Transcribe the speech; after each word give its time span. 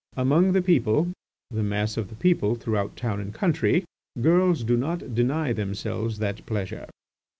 Among 0.17 0.53
the 0.53 0.63
people, 0.63 1.11
the 1.51 1.61
mass 1.61 1.95
of 1.95 2.07
the 2.09 2.15
people 2.15 2.55
through 2.55 2.89
town 2.95 3.19
and 3.19 3.31
country, 3.31 3.85
girls 4.19 4.63
do 4.63 4.75
not 4.75 5.13
deny 5.13 5.53
themselves 5.53 6.17
that 6.17 6.43
pleasure." 6.47 6.87